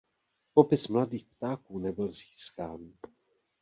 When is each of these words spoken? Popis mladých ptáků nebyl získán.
Popis 0.53 0.87
mladých 0.87 1.25
ptáků 1.25 1.79
nebyl 1.79 2.11
získán. 2.11 2.93